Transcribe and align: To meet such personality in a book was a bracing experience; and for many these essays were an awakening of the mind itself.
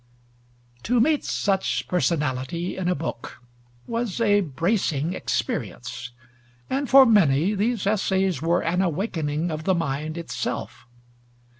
To 0.81 0.99
meet 0.99 1.23
such 1.23 1.87
personality 1.87 2.75
in 2.75 2.87
a 2.87 2.95
book 2.95 3.37
was 3.85 4.19
a 4.19 4.41
bracing 4.41 5.13
experience; 5.13 6.09
and 6.71 6.89
for 6.89 7.05
many 7.05 7.53
these 7.53 7.85
essays 7.85 8.41
were 8.41 8.63
an 8.63 8.81
awakening 8.81 9.51
of 9.51 9.65
the 9.65 9.75
mind 9.75 10.17
itself. 10.17 10.87